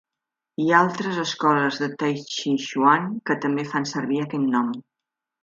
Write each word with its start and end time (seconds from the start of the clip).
Hi 0.61 0.63
ha 0.69 0.77
altres 0.85 1.19
escoles 1.23 1.77
de 1.83 1.89
taitxitxuan 2.03 3.07
que 3.31 3.39
també 3.45 3.67
fan 3.75 3.87
servir 3.93 4.21
aquest 4.25 4.51
nom. 4.57 4.75